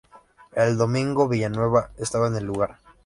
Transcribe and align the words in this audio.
El 0.53 0.77
domingo 0.79 1.27
Villanueva 1.27 1.91
estaba 1.95 2.25
en 2.25 2.35
el 2.37 2.45
lugar. 2.45 2.79